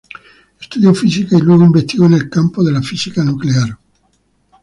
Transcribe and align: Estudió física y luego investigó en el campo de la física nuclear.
Estudió 0.59 0.95
física 0.95 1.37
y 1.37 1.41
luego 1.41 1.63
investigó 1.63 2.07
en 2.07 2.13
el 2.15 2.27
campo 2.27 2.63
de 2.63 2.71
la 2.71 2.81
física 2.81 3.23
nuclear. 3.23 3.77